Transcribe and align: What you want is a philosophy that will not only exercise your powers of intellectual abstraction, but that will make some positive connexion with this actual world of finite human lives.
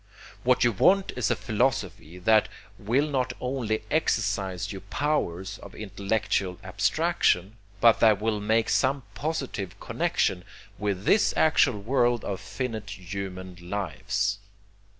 What 0.41 0.63
you 0.63 0.71
want 0.71 1.11
is 1.15 1.29
a 1.29 1.35
philosophy 1.35 2.17
that 2.17 2.47
will 2.79 3.07
not 3.07 3.33
only 3.39 3.83
exercise 3.91 4.71
your 4.71 4.81
powers 4.81 5.59
of 5.59 5.75
intellectual 5.75 6.57
abstraction, 6.63 7.57
but 7.79 7.99
that 7.99 8.19
will 8.19 8.39
make 8.39 8.69
some 8.69 9.03
positive 9.13 9.79
connexion 9.79 10.43
with 10.79 11.03
this 11.05 11.35
actual 11.37 11.79
world 11.79 12.25
of 12.25 12.39
finite 12.41 12.89
human 12.89 13.59
lives. 13.61 14.39